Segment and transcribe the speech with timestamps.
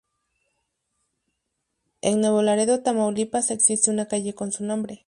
[2.01, 4.99] En Nuevo Laredo, Tamaulipas existe una calle con su nombre.